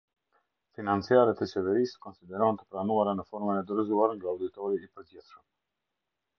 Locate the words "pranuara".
2.73-3.15